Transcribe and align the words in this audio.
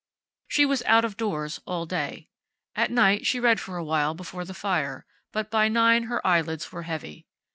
She 0.47 0.65
was 0.65 0.81
out 0.87 1.05
of 1.05 1.15
doors 1.15 1.59
all 1.67 1.85
day. 1.85 2.27
At 2.75 2.89
night 2.89 3.27
she 3.27 3.39
read 3.39 3.59
for 3.59 3.77
a 3.77 3.83
while 3.83 4.15
before 4.15 4.45
the 4.45 4.55
fire, 4.55 5.05
but 5.31 5.51
by 5.51 5.67
nine 5.67 6.05
her 6.05 6.25
eyelids 6.25 6.71
were 6.71 6.81
heavy. 6.89 7.27